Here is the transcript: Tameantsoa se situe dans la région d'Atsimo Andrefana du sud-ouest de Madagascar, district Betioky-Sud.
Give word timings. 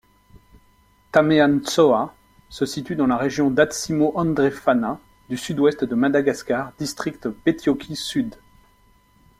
Tameantsoa 1.11 2.15
se 2.49 2.65
situe 2.65 2.95
dans 2.95 3.05
la 3.05 3.17
région 3.17 3.51
d'Atsimo 3.51 4.13
Andrefana 4.15 4.99
du 5.29 5.37
sud-ouest 5.37 5.83
de 5.83 5.93
Madagascar, 5.93 6.71
district 6.79 7.27
Betioky-Sud. 7.45 8.33